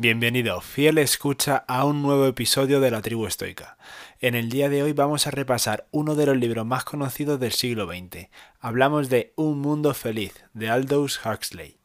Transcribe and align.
Bienvenido, 0.00 0.60
fiel 0.60 0.96
escucha 0.98 1.64
a 1.66 1.84
un 1.84 2.02
nuevo 2.02 2.26
episodio 2.26 2.78
de 2.78 2.92
la 2.92 3.02
tribu 3.02 3.26
estoica. 3.26 3.76
En 4.20 4.36
el 4.36 4.48
día 4.48 4.68
de 4.68 4.84
hoy 4.84 4.92
vamos 4.92 5.26
a 5.26 5.32
repasar 5.32 5.88
uno 5.90 6.14
de 6.14 6.24
los 6.24 6.36
libros 6.36 6.64
más 6.64 6.84
conocidos 6.84 7.40
del 7.40 7.50
siglo 7.50 7.88
XX. 7.88 8.28
Hablamos 8.60 9.08
de 9.08 9.32
Un 9.34 9.58
mundo 9.58 9.92
feliz, 9.94 10.44
de 10.54 10.70
Aldous 10.70 11.18
Huxley. 11.26 11.78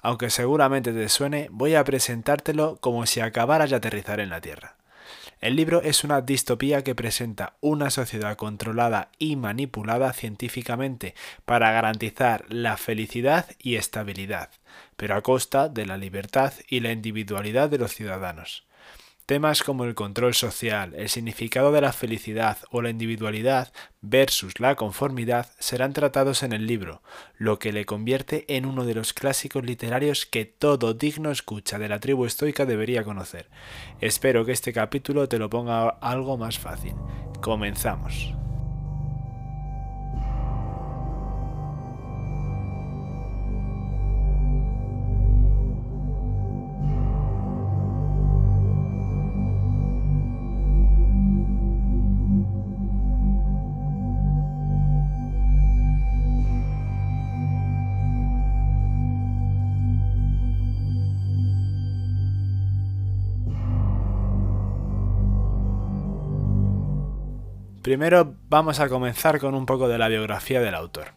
Aunque 0.00 0.30
seguramente 0.30 0.94
te 0.94 1.10
suene, 1.10 1.48
voy 1.50 1.74
a 1.74 1.84
presentártelo 1.84 2.78
como 2.80 3.04
si 3.04 3.20
acabaras 3.20 3.68
de 3.68 3.76
aterrizar 3.76 4.18
en 4.20 4.30
la 4.30 4.40
Tierra. 4.40 4.78
El 5.42 5.54
libro 5.54 5.82
es 5.82 6.04
una 6.04 6.22
distopía 6.22 6.82
que 6.82 6.94
presenta 6.94 7.52
una 7.60 7.90
sociedad 7.90 8.36
controlada 8.36 9.10
y 9.18 9.36
manipulada 9.36 10.14
científicamente 10.14 11.14
para 11.44 11.70
garantizar 11.70 12.46
la 12.48 12.76
felicidad 12.78 13.46
y 13.62 13.76
estabilidad, 13.76 14.50
pero 14.98 15.14
a 15.14 15.22
costa 15.22 15.68
de 15.68 15.86
la 15.86 15.96
libertad 15.96 16.52
y 16.68 16.80
la 16.80 16.90
individualidad 16.90 17.70
de 17.70 17.78
los 17.78 17.94
ciudadanos. 17.94 18.66
Temas 19.26 19.62
como 19.62 19.84
el 19.84 19.94
control 19.94 20.32
social, 20.34 20.94
el 20.94 21.08
significado 21.08 21.70
de 21.70 21.82
la 21.82 21.92
felicidad 21.92 22.56
o 22.70 22.82
la 22.82 22.88
individualidad 22.88 23.72
versus 24.00 24.58
la 24.58 24.74
conformidad 24.74 25.50
serán 25.58 25.92
tratados 25.92 26.42
en 26.42 26.54
el 26.54 26.66
libro, 26.66 27.02
lo 27.36 27.58
que 27.58 27.72
le 27.72 27.84
convierte 27.84 28.44
en 28.48 28.64
uno 28.64 28.86
de 28.86 28.94
los 28.94 29.12
clásicos 29.12 29.64
literarios 29.64 30.24
que 30.24 30.46
todo 30.46 30.94
digno 30.94 31.30
escucha 31.30 31.78
de 31.78 31.90
la 31.90 32.00
tribu 32.00 32.24
estoica 32.24 32.64
debería 32.64 33.04
conocer. 33.04 33.50
Espero 34.00 34.46
que 34.46 34.52
este 34.52 34.72
capítulo 34.72 35.28
te 35.28 35.38
lo 35.38 35.50
ponga 35.50 35.90
algo 35.90 36.38
más 36.38 36.58
fácil. 36.58 36.94
Comenzamos. 37.42 38.37
Primero 67.88 68.36
vamos 68.50 68.80
a 68.80 68.88
comenzar 68.90 69.40
con 69.40 69.54
un 69.54 69.64
poco 69.64 69.88
de 69.88 69.96
la 69.96 70.08
biografía 70.08 70.60
del 70.60 70.74
autor. 70.74 71.14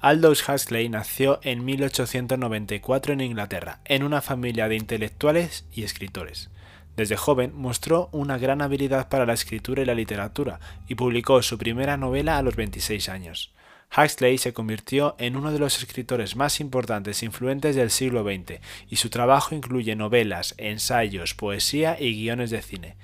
Aldous 0.00 0.48
Huxley 0.48 0.88
nació 0.88 1.40
en 1.42 1.62
1894 1.62 3.12
en 3.12 3.20
Inglaterra, 3.20 3.80
en 3.84 4.02
una 4.02 4.22
familia 4.22 4.66
de 4.66 4.76
intelectuales 4.76 5.66
y 5.74 5.82
escritores. 5.82 6.48
Desde 6.96 7.18
joven 7.18 7.52
mostró 7.54 8.08
una 8.12 8.38
gran 8.38 8.62
habilidad 8.62 9.10
para 9.10 9.26
la 9.26 9.34
escritura 9.34 9.82
y 9.82 9.84
la 9.84 9.94
literatura 9.94 10.58
y 10.88 10.94
publicó 10.94 11.42
su 11.42 11.58
primera 11.58 11.98
novela 11.98 12.38
a 12.38 12.42
los 12.42 12.56
26 12.56 13.10
años. 13.10 13.52
Huxley 13.94 14.38
se 14.38 14.54
convirtió 14.54 15.16
en 15.18 15.36
uno 15.36 15.52
de 15.52 15.58
los 15.58 15.76
escritores 15.76 16.34
más 16.34 16.60
importantes 16.60 17.22
e 17.22 17.26
influentes 17.26 17.76
del 17.76 17.90
siglo 17.90 18.24
XX 18.24 18.60
y 18.88 18.96
su 18.96 19.10
trabajo 19.10 19.54
incluye 19.54 19.94
novelas, 19.96 20.54
ensayos, 20.56 21.34
poesía 21.34 22.00
y 22.00 22.14
guiones 22.14 22.48
de 22.48 22.62
cine. 22.62 22.96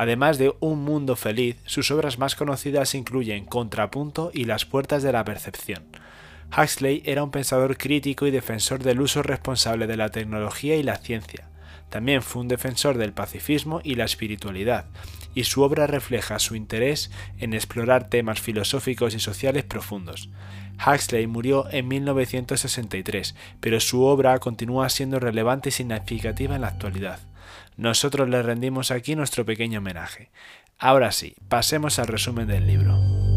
Además 0.00 0.38
de 0.38 0.54
Un 0.60 0.84
Mundo 0.84 1.16
Feliz, 1.16 1.56
sus 1.66 1.90
obras 1.90 2.20
más 2.20 2.36
conocidas 2.36 2.94
incluyen 2.94 3.44
Contrapunto 3.44 4.30
y 4.32 4.44
Las 4.44 4.64
Puertas 4.64 5.02
de 5.02 5.10
la 5.10 5.24
Percepción. 5.24 5.82
Huxley 6.56 7.02
era 7.04 7.24
un 7.24 7.32
pensador 7.32 7.76
crítico 7.76 8.24
y 8.24 8.30
defensor 8.30 8.80
del 8.80 9.00
uso 9.00 9.24
responsable 9.24 9.88
de 9.88 9.96
la 9.96 10.10
tecnología 10.10 10.76
y 10.76 10.84
la 10.84 10.98
ciencia. 10.98 11.48
También 11.90 12.22
fue 12.22 12.42
un 12.42 12.46
defensor 12.46 12.96
del 12.96 13.12
pacifismo 13.12 13.80
y 13.82 13.96
la 13.96 14.04
espiritualidad, 14.04 14.84
y 15.34 15.42
su 15.42 15.62
obra 15.62 15.88
refleja 15.88 16.38
su 16.38 16.54
interés 16.54 17.10
en 17.40 17.52
explorar 17.52 18.08
temas 18.08 18.40
filosóficos 18.40 19.16
y 19.16 19.18
sociales 19.18 19.64
profundos. 19.64 20.30
Huxley 20.78 21.26
murió 21.26 21.68
en 21.72 21.88
1963, 21.88 23.34
pero 23.58 23.80
su 23.80 24.04
obra 24.04 24.38
continúa 24.38 24.90
siendo 24.90 25.18
relevante 25.18 25.70
y 25.70 25.72
significativa 25.72 26.54
en 26.54 26.60
la 26.60 26.68
actualidad. 26.68 27.18
Nosotros 27.78 28.28
le 28.28 28.42
rendimos 28.42 28.90
aquí 28.90 29.14
nuestro 29.14 29.46
pequeño 29.46 29.78
homenaje. 29.78 30.30
Ahora 30.78 31.12
sí, 31.12 31.36
pasemos 31.48 32.00
al 32.00 32.08
resumen 32.08 32.48
del 32.48 32.66
libro. 32.66 33.27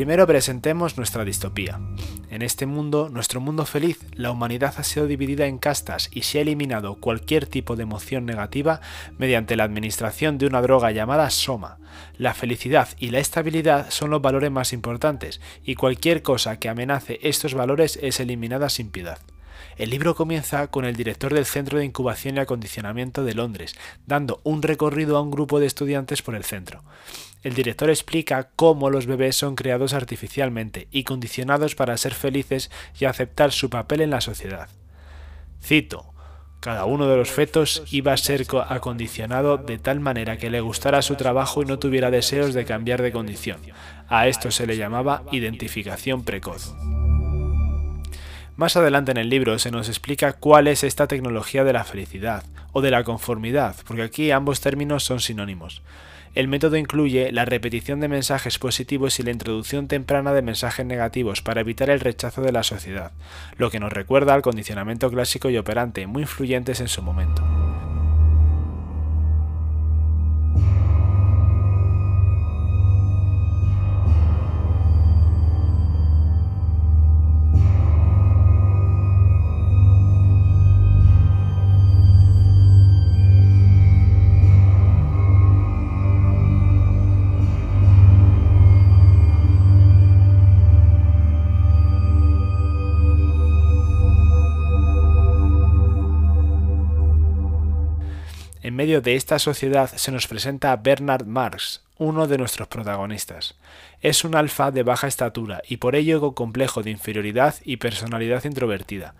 Primero 0.00 0.26
presentemos 0.26 0.96
nuestra 0.96 1.26
distopía. 1.26 1.78
En 2.30 2.40
este 2.40 2.64
mundo, 2.64 3.10
nuestro 3.10 3.38
mundo 3.38 3.66
feliz, 3.66 3.98
la 4.14 4.30
humanidad 4.30 4.72
ha 4.78 4.82
sido 4.82 5.06
dividida 5.06 5.44
en 5.44 5.58
castas 5.58 6.08
y 6.10 6.22
se 6.22 6.38
ha 6.38 6.40
eliminado 6.40 6.94
cualquier 6.94 7.44
tipo 7.44 7.76
de 7.76 7.82
emoción 7.82 8.24
negativa 8.24 8.80
mediante 9.18 9.56
la 9.56 9.64
administración 9.64 10.38
de 10.38 10.46
una 10.46 10.62
droga 10.62 10.90
llamada 10.90 11.28
soma. 11.28 11.76
La 12.16 12.32
felicidad 12.32 12.88
y 12.98 13.10
la 13.10 13.18
estabilidad 13.18 13.90
son 13.90 14.08
los 14.08 14.22
valores 14.22 14.50
más 14.50 14.72
importantes 14.72 15.42
y 15.66 15.74
cualquier 15.74 16.22
cosa 16.22 16.58
que 16.58 16.70
amenace 16.70 17.18
estos 17.22 17.52
valores 17.52 17.98
es 18.00 18.20
eliminada 18.20 18.70
sin 18.70 18.90
piedad. 18.90 19.18
El 19.76 19.90
libro 19.90 20.14
comienza 20.14 20.66
con 20.68 20.84
el 20.84 20.96
director 20.96 21.32
del 21.32 21.46
Centro 21.46 21.78
de 21.78 21.84
Incubación 21.84 22.36
y 22.36 22.40
Acondicionamiento 22.40 23.24
de 23.24 23.34
Londres, 23.34 23.76
dando 24.06 24.40
un 24.44 24.62
recorrido 24.62 25.16
a 25.16 25.22
un 25.22 25.30
grupo 25.30 25.60
de 25.60 25.66
estudiantes 25.66 26.22
por 26.22 26.34
el 26.34 26.44
centro. 26.44 26.82
El 27.42 27.54
director 27.54 27.88
explica 27.88 28.50
cómo 28.56 28.90
los 28.90 29.06
bebés 29.06 29.36
son 29.36 29.56
creados 29.56 29.94
artificialmente 29.94 30.88
y 30.90 31.04
condicionados 31.04 31.74
para 31.74 31.96
ser 31.96 32.14
felices 32.14 32.70
y 32.98 33.06
aceptar 33.06 33.52
su 33.52 33.70
papel 33.70 34.02
en 34.02 34.10
la 34.10 34.20
sociedad. 34.20 34.68
Cito, 35.62 36.12
cada 36.60 36.84
uno 36.84 37.08
de 37.08 37.16
los 37.16 37.30
fetos 37.30 37.82
iba 37.90 38.12
a 38.12 38.18
ser 38.18 38.46
acondicionado 38.68 39.56
de 39.56 39.78
tal 39.78 40.00
manera 40.00 40.36
que 40.36 40.50
le 40.50 40.60
gustara 40.60 41.00
su 41.00 41.16
trabajo 41.16 41.62
y 41.62 41.64
no 41.64 41.78
tuviera 41.78 42.10
deseos 42.10 42.52
de 42.52 42.66
cambiar 42.66 43.00
de 43.00 43.12
condición. 43.12 43.60
A 44.08 44.28
esto 44.28 44.50
se 44.50 44.66
le 44.66 44.76
llamaba 44.76 45.22
identificación 45.32 46.22
precoz. 46.22 46.74
Más 48.60 48.76
adelante 48.76 49.10
en 49.10 49.16
el 49.16 49.30
libro 49.30 49.58
se 49.58 49.70
nos 49.70 49.88
explica 49.88 50.34
cuál 50.34 50.68
es 50.68 50.84
esta 50.84 51.06
tecnología 51.06 51.64
de 51.64 51.72
la 51.72 51.82
felicidad 51.82 52.44
o 52.72 52.82
de 52.82 52.90
la 52.90 53.04
conformidad, 53.04 53.74
porque 53.86 54.02
aquí 54.02 54.32
ambos 54.32 54.60
términos 54.60 55.02
son 55.02 55.20
sinónimos. 55.20 55.80
El 56.34 56.46
método 56.46 56.76
incluye 56.76 57.32
la 57.32 57.46
repetición 57.46 58.00
de 58.00 58.08
mensajes 58.08 58.58
positivos 58.58 59.18
y 59.18 59.22
la 59.22 59.30
introducción 59.30 59.88
temprana 59.88 60.34
de 60.34 60.42
mensajes 60.42 60.84
negativos 60.84 61.40
para 61.40 61.62
evitar 61.62 61.88
el 61.88 62.00
rechazo 62.00 62.42
de 62.42 62.52
la 62.52 62.62
sociedad, 62.62 63.12
lo 63.56 63.70
que 63.70 63.80
nos 63.80 63.94
recuerda 63.94 64.34
al 64.34 64.42
condicionamiento 64.42 65.10
clásico 65.10 65.48
y 65.48 65.56
operante, 65.56 66.06
muy 66.06 66.24
influyentes 66.24 66.82
en 66.82 66.88
su 66.88 67.00
momento. 67.00 67.42
De 98.98 99.14
esta 99.14 99.38
sociedad 99.38 99.88
se 99.94 100.10
nos 100.10 100.26
presenta 100.26 100.74
Bernard 100.74 101.24
Marx, 101.24 101.84
uno 101.98 102.26
de 102.26 102.36
nuestros 102.36 102.66
protagonistas. 102.66 103.54
Es 104.00 104.24
un 104.24 104.34
alfa 104.34 104.72
de 104.72 104.82
baja 104.82 105.06
estatura 105.06 105.62
y 105.68 105.76
por 105.76 105.94
ello 105.94 106.20
con 106.20 106.32
complejo 106.32 106.82
de 106.82 106.90
inferioridad 106.90 107.54
y 107.64 107.76
personalidad 107.76 108.42
introvertida. 108.44 109.14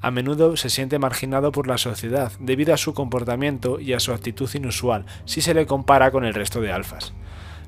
A 0.00 0.12
menudo 0.12 0.56
se 0.56 0.70
siente 0.70 1.00
marginado 1.00 1.50
por 1.50 1.66
la 1.66 1.78
sociedad 1.78 2.30
debido 2.38 2.72
a 2.72 2.76
su 2.76 2.94
comportamiento 2.94 3.80
y 3.80 3.94
a 3.94 4.00
su 4.00 4.12
actitud 4.12 4.48
inusual 4.54 5.04
si 5.24 5.40
se 5.40 5.54
le 5.54 5.66
compara 5.66 6.12
con 6.12 6.24
el 6.24 6.34
resto 6.34 6.60
de 6.60 6.70
alfas. 6.70 7.12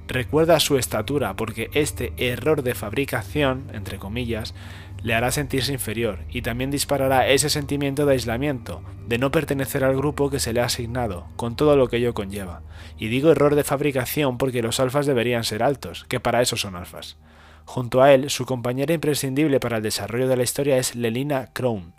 Recuerda 0.07 0.61
su 0.61 0.79
estatura 0.79 1.35
porque 1.35 1.71
este 1.75 2.13
error 2.17 2.63
de 2.63 2.75
fabricación, 2.75 3.65
entre 3.75 3.99
comillas, 3.99 4.55
le 5.03 5.15
hará 5.15 5.31
sentirse 5.31 5.73
inferior 5.73 6.21
y 6.29 6.43
también 6.43 6.71
disparará 6.71 7.29
ese 7.29 7.51
sentimiento 7.51 8.07
de 8.07 8.13
aislamiento, 8.13 8.83
de 9.07 9.19
no 9.19 9.31
pertenecer 9.31 9.85
al 9.85 9.97
grupo 9.97 10.31
que 10.31 10.41
se 10.41 10.53
le 10.53 10.61
ha 10.61 10.67
asignado, 10.67 11.27
con 11.37 11.57
todo 11.57 11.77
lo 11.77 11.89
que 11.89 11.99
ello 11.99 12.15
conlleva. 12.15 12.63
Y 12.99 13.09
digo 13.09 13.31
error 13.31 13.55
de 13.55 13.65
fabricación 13.65 14.39
porque 14.39 14.63
los 14.63 14.81
alfas 14.81 15.07
deberían 15.07 15.45
ser 15.45 15.63
altos, 15.63 16.05
que 16.09 16.21
para 16.21 16.43
eso 16.43 16.57
son 16.57 16.77
alfas. 16.77 17.17
Junto 17.65 18.03
a 18.03 18.13
él, 18.15 18.31
su 18.31 18.47
compañera 18.47 18.95
imprescindible 18.95 19.61
para 19.61 19.77
el 19.77 19.83
desarrollo 19.83 20.27
de 20.27 20.37
la 20.37 20.43
historia 20.43 20.79
es 20.79 20.95
Lelina 20.95 21.51
Crown. 21.53 21.93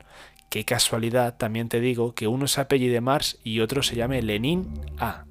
Qué 0.49 0.65
casualidad, 0.65 1.37
también 1.37 1.69
te 1.69 1.79
digo, 1.79 2.15
que 2.15 2.27
uno 2.27 2.47
se 2.47 2.59
apellide 2.59 3.01
Mars 3.01 3.39
y 3.43 3.59
otro 3.59 3.83
se 3.83 3.95
llame 3.95 4.23
Lenin 4.23 4.67
A. 4.97 5.25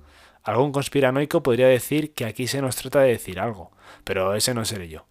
Algún 0.44 0.71
conspiranoico 0.71 1.43
podría 1.43 1.67
decir 1.67 2.14
que 2.14 2.25
aquí 2.25 2.47
se 2.47 2.62
nos 2.62 2.76
trata 2.76 3.00
de 3.00 3.09
decir 3.09 3.41
algo, 3.41 3.73
pero 4.05 4.35
ese 4.35 4.55
no 4.55 4.64
seré 4.64 4.88
yo. 4.88 5.08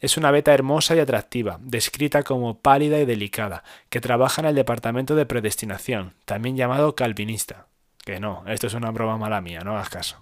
Es 0.00 0.18
una 0.18 0.30
beta 0.30 0.52
hermosa 0.52 0.94
y 0.94 0.98
atractiva, 0.98 1.58
descrita 1.62 2.22
como 2.22 2.58
pálida 2.58 2.98
y 2.98 3.06
delicada, 3.06 3.64
que 3.88 4.00
trabaja 4.00 4.42
en 4.42 4.48
el 4.48 4.54
departamento 4.54 5.16
de 5.16 5.24
predestinación, 5.24 6.14
también 6.26 6.56
llamado 6.56 6.94
calvinista. 6.94 7.66
Que 8.04 8.20
no, 8.20 8.44
esto 8.46 8.66
es 8.66 8.74
una 8.74 8.90
broma 8.90 9.16
mala 9.16 9.40
mía, 9.40 9.60
no 9.64 9.72
hagas 9.72 9.88
caso. 9.88 10.20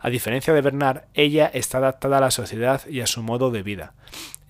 A 0.00 0.10
diferencia 0.10 0.52
de 0.52 0.60
Bernard, 0.60 1.04
ella 1.14 1.50
está 1.52 1.78
adaptada 1.78 2.18
a 2.18 2.20
la 2.20 2.30
sociedad 2.30 2.86
y 2.86 3.00
a 3.00 3.06
su 3.06 3.22
modo 3.22 3.50
de 3.50 3.62
vida. 3.62 3.94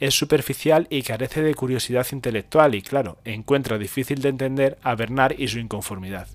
Es 0.00 0.14
superficial 0.14 0.86
y 0.90 1.02
carece 1.02 1.42
de 1.42 1.54
curiosidad 1.54 2.06
intelectual 2.10 2.74
y, 2.74 2.82
claro, 2.82 3.18
encuentra 3.24 3.78
difícil 3.78 4.20
de 4.20 4.28
entender 4.28 4.78
a 4.82 4.94
Bernard 4.94 5.38
y 5.38 5.48
su 5.48 5.58
inconformidad. 5.58 6.28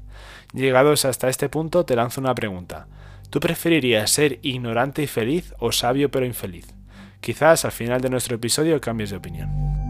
Llegados 0.53 1.05
hasta 1.05 1.29
este 1.29 1.49
punto, 1.49 1.85
te 1.85 1.95
lanzo 1.95 2.21
una 2.21 2.33
pregunta. 2.33 2.87
¿Tú 3.29 3.39
preferirías 3.39 4.09
ser 4.09 4.39
ignorante 4.41 5.03
y 5.03 5.07
feliz 5.07 5.53
o 5.59 5.71
sabio 5.71 6.09
pero 6.09 6.25
infeliz? 6.25 6.73
Quizás 7.21 7.65
al 7.65 7.71
final 7.71 8.01
de 8.01 8.09
nuestro 8.09 8.35
episodio 8.35 8.81
cambies 8.81 9.11
de 9.11 9.17
opinión. 9.17 9.80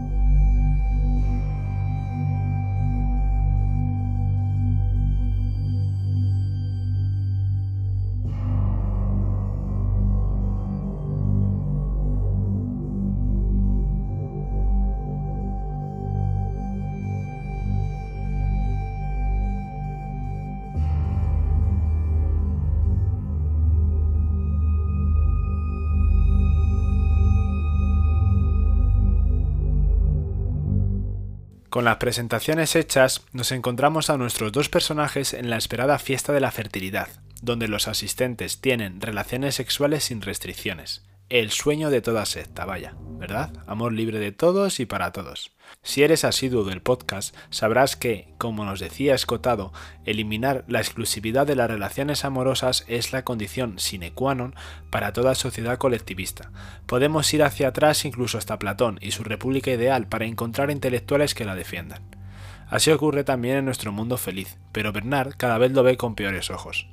Con 31.72 31.86
las 31.86 31.96
presentaciones 31.96 32.76
hechas, 32.76 33.22
nos 33.32 33.50
encontramos 33.50 34.10
a 34.10 34.18
nuestros 34.18 34.52
dos 34.52 34.68
personajes 34.68 35.32
en 35.32 35.48
la 35.48 35.56
esperada 35.56 35.98
fiesta 35.98 36.34
de 36.34 36.40
la 36.40 36.50
fertilidad, 36.50 37.08
donde 37.40 37.66
los 37.66 37.88
asistentes 37.88 38.60
tienen 38.60 39.00
relaciones 39.00 39.54
sexuales 39.54 40.04
sin 40.04 40.20
restricciones. 40.20 41.00
El 41.32 41.50
sueño 41.50 41.88
de 41.88 42.02
toda 42.02 42.26
secta, 42.26 42.66
vaya, 42.66 42.94
¿verdad? 43.18 43.54
Amor 43.66 43.94
libre 43.94 44.18
de 44.18 44.32
todos 44.32 44.80
y 44.80 44.84
para 44.84 45.12
todos. 45.12 45.52
Si 45.82 46.02
eres 46.02 46.26
asiduo 46.26 46.62
del 46.64 46.82
podcast, 46.82 47.34
sabrás 47.48 47.96
que, 47.96 48.34
como 48.36 48.66
nos 48.66 48.80
decía 48.80 49.14
Escotado, 49.14 49.72
eliminar 50.04 50.66
la 50.68 50.80
exclusividad 50.80 51.46
de 51.46 51.56
las 51.56 51.70
relaciones 51.70 52.26
amorosas 52.26 52.84
es 52.86 53.14
la 53.14 53.24
condición 53.24 53.78
sine 53.78 54.12
qua 54.12 54.34
non 54.34 54.54
para 54.90 55.14
toda 55.14 55.34
sociedad 55.34 55.78
colectivista. 55.78 56.52
Podemos 56.84 57.32
ir 57.32 57.42
hacia 57.44 57.68
atrás 57.68 58.04
incluso 58.04 58.36
hasta 58.36 58.58
Platón 58.58 58.98
y 59.00 59.12
su 59.12 59.24
república 59.24 59.70
ideal 59.70 60.08
para 60.08 60.26
encontrar 60.26 60.70
intelectuales 60.70 61.32
que 61.32 61.46
la 61.46 61.54
defiendan. 61.56 62.04
Así 62.68 62.90
ocurre 62.90 63.24
también 63.24 63.56
en 63.56 63.64
nuestro 63.64 63.90
mundo 63.90 64.18
feliz, 64.18 64.58
pero 64.70 64.92
Bernard 64.92 65.32
cada 65.38 65.56
vez 65.56 65.72
lo 65.72 65.82
ve 65.82 65.96
con 65.96 66.14
peores 66.14 66.50
ojos. 66.50 66.88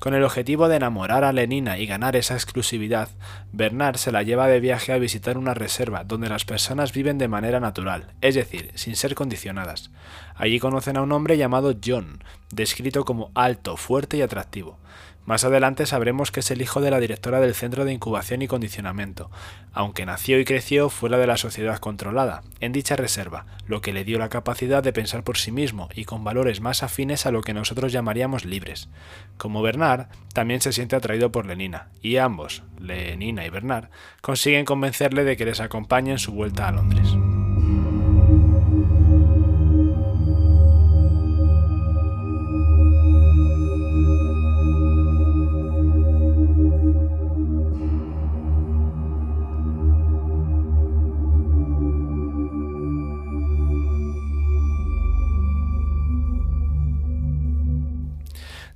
Con 0.00 0.12
el 0.12 0.24
objetivo 0.24 0.68
de 0.68 0.76
enamorar 0.76 1.24
a 1.24 1.32
Lenina 1.32 1.78
y 1.78 1.86
ganar 1.86 2.14
esa 2.16 2.34
exclusividad, 2.34 3.08
Bernard 3.52 3.96
se 3.96 4.12
la 4.12 4.22
lleva 4.22 4.48
de 4.48 4.60
viaje 4.60 4.92
a 4.92 4.98
visitar 4.98 5.38
una 5.38 5.54
reserva 5.54 6.04
donde 6.04 6.28
las 6.28 6.44
personas 6.44 6.92
viven 6.92 7.16
de 7.16 7.28
manera 7.28 7.58
natural, 7.60 8.12
es 8.20 8.34
decir, 8.34 8.70
sin 8.74 8.96
ser 8.96 9.14
condicionadas. 9.14 9.90
Allí 10.34 10.58
conocen 10.58 10.96
a 10.96 11.02
un 11.02 11.12
hombre 11.12 11.38
llamado 11.38 11.74
John, 11.82 12.22
descrito 12.50 13.04
como 13.04 13.30
alto, 13.34 13.76
fuerte 13.76 14.18
y 14.18 14.22
atractivo. 14.22 14.78
Más 15.26 15.44
adelante 15.44 15.86
sabremos 15.86 16.30
que 16.30 16.40
es 16.40 16.50
el 16.50 16.60
hijo 16.60 16.82
de 16.82 16.90
la 16.90 17.00
directora 17.00 17.40
del 17.40 17.54
Centro 17.54 17.84
de 17.84 17.92
Incubación 17.92 18.42
y 18.42 18.46
Condicionamiento, 18.46 19.30
aunque 19.72 20.04
nació 20.04 20.38
y 20.38 20.44
creció 20.44 20.90
fuera 20.90 21.16
de 21.16 21.26
la 21.26 21.38
sociedad 21.38 21.78
controlada, 21.78 22.42
en 22.60 22.72
dicha 22.72 22.94
reserva, 22.94 23.46
lo 23.66 23.80
que 23.80 23.94
le 23.94 24.04
dio 24.04 24.18
la 24.18 24.28
capacidad 24.28 24.82
de 24.82 24.92
pensar 24.92 25.24
por 25.24 25.38
sí 25.38 25.50
mismo 25.50 25.88
y 25.94 26.04
con 26.04 26.24
valores 26.24 26.60
más 26.60 26.82
afines 26.82 27.24
a 27.24 27.30
lo 27.30 27.40
que 27.40 27.54
nosotros 27.54 27.90
llamaríamos 27.90 28.44
libres. 28.44 28.90
Como 29.38 29.62
Bernard, 29.62 30.08
también 30.34 30.60
se 30.60 30.72
siente 30.72 30.94
atraído 30.94 31.32
por 31.32 31.46
Lenina, 31.46 31.88
y 32.02 32.18
ambos, 32.18 32.62
Lenina 32.78 33.46
y 33.46 33.50
Bernard, 33.50 33.88
consiguen 34.20 34.66
convencerle 34.66 35.24
de 35.24 35.38
que 35.38 35.46
les 35.46 35.60
acompañe 35.60 36.12
en 36.12 36.18
su 36.18 36.32
vuelta 36.32 36.68
a 36.68 36.72
Londres. 36.72 37.08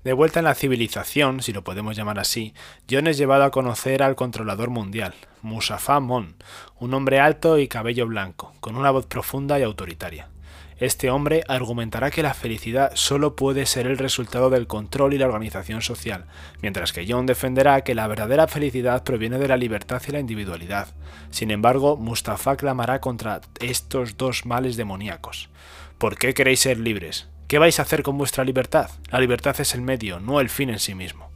De 0.09 0.15
vuelta 0.15 0.41
en 0.41 0.47
la 0.47 0.55
civilización, 0.55 1.43
si 1.43 1.53
lo 1.53 1.63
podemos 1.63 1.95
llamar 1.95 2.19
así, 2.19 2.55
John 2.91 3.09
es 3.09 3.19
llevado 3.19 3.45
a 3.45 3.51
conocer 3.51 4.03
al 4.03 4.17
controlador 4.17 4.71
mundial, 4.71 5.13
Musafa 5.43 6.01
Mon, 6.01 6.35
un 6.79 6.95
hombre 6.95 7.21
alto 7.21 7.59
y 7.59 7.69
cabello 7.69 8.07
blanco, 8.07 8.55
con 8.61 8.77
una 8.77 8.91
voz 8.91 9.05
profunda 9.05 9.59
y 9.59 9.65
autoritaria. 9.65 10.31
Este 10.79 11.11
hombre 11.11 11.45
argumentará 11.47 12.11
que 12.11 12.23
la 12.23 12.33
felicidad 12.33 12.91
solo 12.95 13.37
puede 13.37 13.67
ser 13.67 13.87
el 13.87 13.99
resultado 13.99 14.49
del 14.49 14.67
control 14.67 15.13
y 15.13 15.19
la 15.19 15.27
organización 15.27 15.83
social, 15.83 16.25
mientras 16.63 16.95
que 16.95 17.05
John 17.07 17.27
defenderá 17.27 17.83
que 17.83 17.95
la 17.95 18.09
verdadera 18.09 18.47
felicidad 18.47 19.05
proviene 19.05 19.37
de 19.37 19.49
la 19.49 19.59
libertad 19.59 20.01
y 20.09 20.13
la 20.13 20.21
individualidad. 20.21 20.89
Sin 21.29 21.51
embargo, 21.51 21.99
Mustafa 21.99 22.57
clamará 22.57 23.03
contra 23.03 23.43
estos 23.61 24.17
dos 24.17 24.47
males 24.47 24.79
demoníacos. 24.79 25.51
¿Por 25.99 26.17
qué 26.17 26.33
queréis 26.33 26.61
ser 26.61 26.79
libres? 26.79 27.29
¿Qué 27.49 27.59
vais 27.59 27.79
a 27.79 27.83
hacer 27.83 28.03
con 28.03 28.19
vuestra 28.19 28.45
libertad? 28.45 28.91
La 29.11 29.21
libertad 29.21 29.59
es 29.59 29.75
el 29.75 29.81
medio, 29.81 30.21
no 30.21 30.39
el 30.41 30.51
fin 30.51 30.69
en 30.69 30.79
sí 30.79 30.95
mismo. 30.95 31.31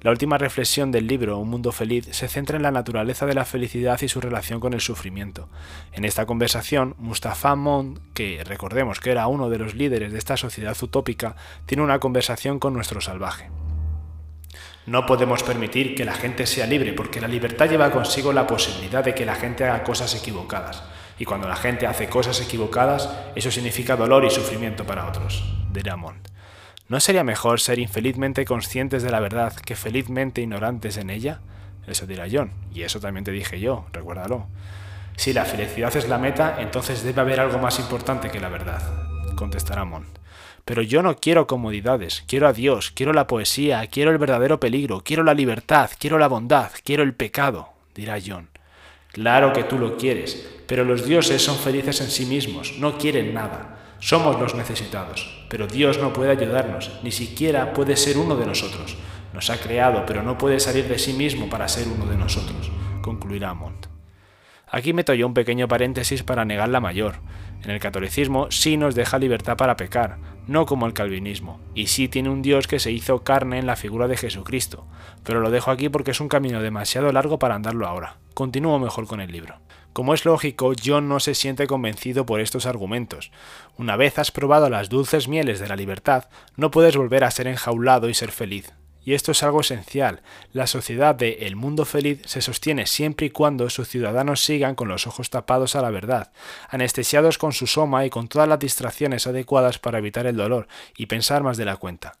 La 0.00 0.10
última 0.10 0.38
reflexión 0.38 0.92
del 0.92 1.06
libro, 1.06 1.36
Un 1.36 1.50
mundo 1.50 1.72
feliz, 1.72 2.08
se 2.10 2.26
centra 2.26 2.56
en 2.56 2.62
la 2.62 2.70
naturaleza 2.70 3.26
de 3.26 3.34
la 3.34 3.44
felicidad 3.44 4.00
y 4.00 4.08
su 4.08 4.22
relación 4.22 4.60
con 4.60 4.72
el 4.72 4.80
sufrimiento. 4.80 5.50
En 5.92 6.06
esta 6.06 6.24
conversación, 6.24 6.94
Mustafa 6.96 7.54
Mond, 7.54 8.00
que 8.14 8.42
recordemos 8.44 8.98
que 8.98 9.10
era 9.10 9.26
uno 9.26 9.50
de 9.50 9.58
los 9.58 9.74
líderes 9.74 10.10
de 10.10 10.18
esta 10.18 10.38
sociedad 10.38 10.74
utópica, 10.80 11.36
tiene 11.66 11.82
una 11.82 11.98
conversación 11.98 12.58
con 12.58 12.72
nuestro 12.72 13.02
salvaje. 13.02 13.50
No 14.86 15.04
podemos 15.04 15.42
permitir 15.42 15.94
que 15.94 16.06
la 16.06 16.14
gente 16.14 16.46
sea 16.46 16.66
libre 16.66 16.94
porque 16.94 17.20
la 17.20 17.28
libertad 17.28 17.68
lleva 17.68 17.90
consigo 17.90 18.32
la 18.32 18.46
posibilidad 18.46 19.04
de 19.04 19.14
que 19.14 19.26
la 19.26 19.34
gente 19.34 19.64
haga 19.64 19.84
cosas 19.84 20.14
equivocadas. 20.14 20.82
Y 21.20 21.26
cuando 21.26 21.46
la 21.46 21.54
gente 21.54 21.86
hace 21.86 22.08
cosas 22.08 22.40
equivocadas, 22.40 23.10
eso 23.34 23.50
significa 23.50 23.94
dolor 23.94 24.24
y 24.24 24.30
sufrimiento 24.30 24.86
para 24.86 25.06
otros, 25.06 25.44
dirá 25.70 25.94
Mont. 25.94 26.28
¿No 26.88 26.98
sería 26.98 27.24
mejor 27.24 27.60
ser 27.60 27.78
infelizmente 27.78 28.46
conscientes 28.46 29.02
de 29.02 29.10
la 29.10 29.20
verdad 29.20 29.54
que 29.54 29.76
felizmente 29.76 30.40
ignorantes 30.40 30.96
en 30.96 31.10
ella? 31.10 31.40
Eso 31.86 32.06
dirá 32.06 32.24
John, 32.32 32.52
y 32.72 32.84
eso 32.84 33.00
también 33.00 33.24
te 33.24 33.32
dije 33.32 33.60
yo, 33.60 33.84
recuérdalo. 33.92 34.46
Si 35.14 35.34
la 35.34 35.44
felicidad 35.44 35.94
es 35.94 36.08
la 36.08 36.16
meta, 36.16 36.56
entonces 36.58 37.02
debe 37.02 37.20
haber 37.20 37.40
algo 37.40 37.58
más 37.58 37.78
importante 37.78 38.30
que 38.30 38.40
la 38.40 38.48
verdad, 38.48 38.80
contestará 39.36 39.84
Mont. 39.84 40.08
Pero 40.64 40.80
yo 40.80 41.02
no 41.02 41.16
quiero 41.16 41.46
comodidades, 41.46 42.24
quiero 42.28 42.48
a 42.48 42.54
Dios, 42.54 42.92
quiero 42.92 43.12
la 43.12 43.26
poesía, 43.26 43.86
quiero 43.88 44.10
el 44.10 44.16
verdadero 44.16 44.58
peligro, 44.58 45.02
quiero 45.04 45.22
la 45.22 45.34
libertad, 45.34 45.90
quiero 45.98 46.18
la 46.18 46.28
bondad, 46.28 46.70
quiero 46.82 47.02
el 47.02 47.12
pecado, 47.12 47.68
dirá 47.94 48.16
John. 48.26 48.48
Claro 49.12 49.52
que 49.52 49.64
tú 49.64 49.78
lo 49.78 49.96
quieres, 49.96 50.48
pero 50.66 50.84
los 50.84 51.04
dioses 51.04 51.42
son 51.42 51.56
felices 51.56 52.00
en 52.00 52.10
sí 52.10 52.26
mismos, 52.26 52.74
no 52.78 52.96
quieren 52.96 53.34
nada. 53.34 53.96
Somos 53.98 54.40
los 54.40 54.54
necesitados, 54.54 55.44
pero 55.50 55.66
Dios 55.66 55.98
no 55.98 56.12
puede 56.12 56.30
ayudarnos, 56.30 56.90
ni 57.02 57.10
siquiera 57.10 57.72
puede 57.72 57.96
ser 57.96 58.16
uno 58.16 58.36
de 58.36 58.46
nosotros. 58.46 58.96
Nos 59.34 59.50
ha 59.50 59.58
creado, 59.58 60.04
pero 60.06 60.22
no 60.22 60.38
puede 60.38 60.58
salir 60.60 60.88
de 60.88 60.98
sí 60.98 61.12
mismo 61.12 61.50
para 61.50 61.68
ser 61.68 61.86
uno 61.88 62.06
de 62.06 62.16
nosotros, 62.16 62.70
concluirá 63.02 63.52
Mont. 63.52 63.89
Aquí 64.70 64.92
meto 64.92 65.14
yo 65.14 65.26
un 65.26 65.34
pequeño 65.34 65.66
paréntesis 65.66 66.22
para 66.22 66.44
negar 66.44 66.68
la 66.68 66.80
mayor. 66.80 67.16
En 67.64 67.70
el 67.70 67.80
catolicismo 67.80 68.50
sí 68.50 68.76
nos 68.76 68.94
deja 68.94 69.18
libertad 69.18 69.56
para 69.56 69.76
pecar, 69.76 70.18
no 70.46 70.64
como 70.64 70.86
el 70.86 70.92
calvinismo, 70.92 71.60
y 71.74 71.88
sí 71.88 72.08
tiene 72.08 72.30
un 72.30 72.40
Dios 72.40 72.66
que 72.66 72.78
se 72.78 72.92
hizo 72.92 73.22
carne 73.22 73.58
en 73.58 73.66
la 73.66 73.76
figura 73.76 74.08
de 74.08 74.16
Jesucristo, 74.16 74.86
pero 75.24 75.40
lo 75.40 75.50
dejo 75.50 75.70
aquí 75.70 75.88
porque 75.88 76.12
es 76.12 76.20
un 76.20 76.28
camino 76.28 76.62
demasiado 76.62 77.12
largo 77.12 77.38
para 77.38 77.56
andarlo 77.56 77.86
ahora. 77.86 78.18
Continúo 78.34 78.78
mejor 78.78 79.06
con 79.06 79.20
el 79.20 79.32
libro. 79.32 79.56
Como 79.92 80.14
es 80.14 80.24
lógico, 80.24 80.72
John 80.82 81.08
no 81.08 81.18
se 81.18 81.34
siente 81.34 81.66
convencido 81.66 82.24
por 82.24 82.40
estos 82.40 82.64
argumentos. 82.64 83.32
Una 83.76 83.96
vez 83.96 84.18
has 84.18 84.30
probado 84.30 84.70
las 84.70 84.88
dulces 84.88 85.26
mieles 85.26 85.58
de 85.58 85.68
la 85.68 85.76
libertad, 85.76 86.26
no 86.56 86.70
puedes 86.70 86.96
volver 86.96 87.24
a 87.24 87.30
ser 87.30 87.48
enjaulado 87.48 88.08
y 88.08 88.14
ser 88.14 88.30
feliz. 88.30 88.72
Y 89.04 89.14
esto 89.14 89.32
es 89.32 89.42
algo 89.42 89.60
esencial. 89.60 90.22
La 90.52 90.66
sociedad 90.66 91.14
de 91.14 91.46
El 91.46 91.56
Mundo 91.56 91.84
Feliz 91.84 92.20
se 92.26 92.42
sostiene 92.42 92.86
siempre 92.86 93.26
y 93.26 93.30
cuando 93.30 93.70
sus 93.70 93.88
ciudadanos 93.88 94.42
sigan 94.42 94.74
con 94.74 94.88
los 94.88 95.06
ojos 95.06 95.30
tapados 95.30 95.74
a 95.74 95.82
la 95.82 95.90
verdad, 95.90 96.32
anestesiados 96.68 97.38
con 97.38 97.52
su 97.52 97.66
soma 97.66 98.04
y 98.04 98.10
con 98.10 98.28
todas 98.28 98.48
las 98.48 98.58
distracciones 98.58 99.26
adecuadas 99.26 99.78
para 99.78 99.98
evitar 99.98 100.26
el 100.26 100.36
dolor 100.36 100.68
y 100.96 101.06
pensar 101.06 101.42
más 101.42 101.56
de 101.56 101.64
la 101.64 101.76
cuenta. 101.76 102.18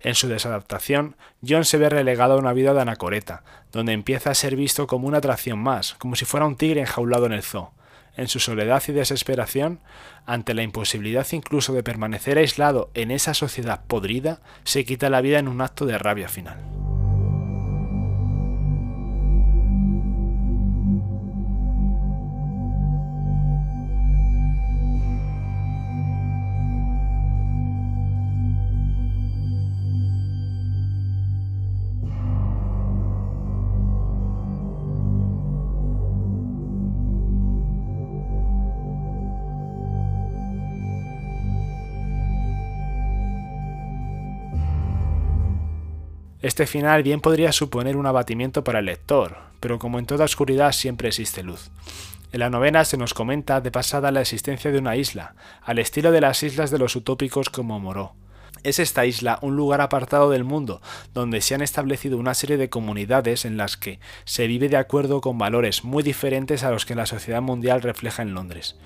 En 0.00 0.14
su 0.14 0.28
desadaptación, 0.28 1.16
John 1.46 1.64
se 1.64 1.78
ve 1.78 1.88
relegado 1.88 2.34
a 2.34 2.38
una 2.38 2.52
vida 2.52 2.74
de 2.74 2.82
anacoreta, 2.82 3.42
donde 3.72 3.92
empieza 3.92 4.30
a 4.30 4.34
ser 4.34 4.56
visto 4.56 4.86
como 4.86 5.08
una 5.08 5.18
atracción 5.18 5.58
más, 5.58 5.94
como 5.94 6.16
si 6.16 6.24
fuera 6.24 6.46
un 6.46 6.56
tigre 6.56 6.80
enjaulado 6.80 7.26
en 7.26 7.32
el 7.32 7.42
zoo. 7.42 7.72
En 8.16 8.28
su 8.28 8.40
soledad 8.40 8.82
y 8.88 8.92
desesperación, 8.92 9.80
ante 10.24 10.54
la 10.54 10.62
imposibilidad 10.62 11.26
incluso 11.32 11.72
de 11.72 11.82
permanecer 11.82 12.38
aislado 12.38 12.90
en 12.94 13.10
esa 13.10 13.34
sociedad 13.34 13.82
podrida, 13.86 14.40
se 14.64 14.84
quita 14.84 15.10
la 15.10 15.20
vida 15.20 15.38
en 15.38 15.48
un 15.48 15.60
acto 15.60 15.84
de 15.86 15.98
rabia 15.98 16.28
final. 16.28 16.75
Este 46.46 46.68
final 46.68 47.02
bien 47.02 47.20
podría 47.20 47.50
suponer 47.50 47.96
un 47.96 48.06
abatimiento 48.06 48.62
para 48.62 48.78
el 48.78 48.84
lector, 48.84 49.36
pero 49.58 49.80
como 49.80 49.98
en 49.98 50.06
toda 50.06 50.26
oscuridad 50.26 50.70
siempre 50.70 51.08
existe 51.08 51.42
luz. 51.42 51.72
En 52.30 52.38
la 52.38 52.50
novena 52.50 52.84
se 52.84 52.96
nos 52.96 53.14
comenta 53.14 53.60
de 53.60 53.72
pasada 53.72 54.12
la 54.12 54.20
existencia 54.20 54.70
de 54.70 54.78
una 54.78 54.94
isla, 54.94 55.34
al 55.60 55.80
estilo 55.80 56.12
de 56.12 56.20
las 56.20 56.44
islas 56.44 56.70
de 56.70 56.78
los 56.78 56.94
utópicos 56.94 57.50
como 57.50 57.80
Moró. 57.80 58.14
Es 58.62 58.78
esta 58.78 59.06
isla 59.06 59.40
un 59.42 59.56
lugar 59.56 59.80
apartado 59.80 60.30
del 60.30 60.44
mundo, 60.44 60.80
donde 61.12 61.40
se 61.40 61.56
han 61.56 61.62
establecido 61.62 62.16
una 62.16 62.34
serie 62.34 62.58
de 62.58 62.70
comunidades 62.70 63.44
en 63.44 63.56
las 63.56 63.76
que 63.76 63.98
se 64.24 64.46
vive 64.46 64.68
de 64.68 64.76
acuerdo 64.76 65.20
con 65.20 65.38
valores 65.38 65.82
muy 65.82 66.04
diferentes 66.04 66.62
a 66.62 66.70
los 66.70 66.86
que 66.86 66.94
la 66.94 67.06
sociedad 67.06 67.42
mundial 67.42 67.82
refleja 67.82 68.22
en 68.22 68.34
Londres. 68.34 68.76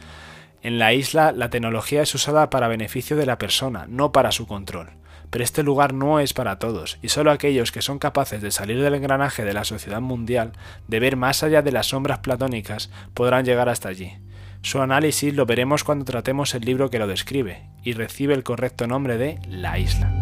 En 0.63 0.79
la 0.79 0.95
isla 0.95 1.31
la 1.31 1.51
tecnología 1.51 2.01
es 2.01 2.15
usada 2.15 2.49
para 2.49 2.69
beneficio 2.69 3.19
de 3.19 3.27
la 3.27 3.37
persona, 3.37 3.85
no 3.87 4.13
para 4.13 4.33
su 4.33 4.47
control 4.47 5.00
pero 5.31 5.45
este 5.45 5.63
lugar 5.63 5.95
no 5.95 6.21
es 6.21 6.35
para 6.35 6.59
todos, 6.59 6.99
y 7.03 7.09
solo 7.09 7.31
aquellos 7.31 7.73
que 7.73 7.83
son 7.83 7.99
capaces 7.99 8.43
de 8.43 8.51
salir 8.51 8.83
del 8.83 8.95
engranaje 8.95 9.45
de 9.45 9.55
la 9.55 9.65
sociedad 9.65 10.01
mundial, 10.01 10.53
de 10.89 11.01
ver 11.01 11.17
más 11.17 11.43
allá 11.43 11.63
de 11.63 11.73
las 11.73 11.87
sombras 11.87 12.19
platónicas, 12.19 12.91
podrán 13.15 13.45
llegar 13.45 13.69
hasta 13.69 13.89
allí. 13.89 14.19
Su 14.63 14.83
análisis 14.83 15.35
lo 15.35 15.47
veremos 15.47 15.85
cuando 15.85 16.05
tratemos 16.05 16.55
el 16.55 16.63
libro 16.63 16.91
que 16.91 16.99
lo 16.99 17.07
describe, 17.07 17.63
y 17.83 17.95
recibe 17.95 18.35
el 18.35 18.45
correcto 18.45 18.87
nombre 18.87 19.17
de 19.17 19.39
La 19.49 19.79
isla. 19.79 20.20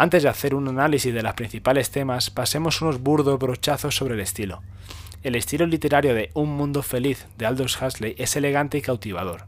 Antes 0.00 0.22
de 0.22 0.30
hacer 0.30 0.54
un 0.54 0.66
análisis 0.66 1.12
de 1.12 1.22
los 1.22 1.34
principales 1.34 1.90
temas, 1.90 2.30
pasemos 2.30 2.80
unos 2.80 3.02
burdos 3.02 3.38
brochazos 3.38 3.94
sobre 3.94 4.14
el 4.14 4.20
estilo. 4.20 4.62
El 5.22 5.34
estilo 5.34 5.66
literario 5.66 6.14
de 6.14 6.30
Un 6.32 6.56
mundo 6.56 6.82
feliz 6.82 7.26
de 7.36 7.44
Aldous 7.44 7.76
Huxley 7.82 8.14
es 8.16 8.34
elegante 8.34 8.78
y 8.78 8.80
cautivador. 8.80 9.44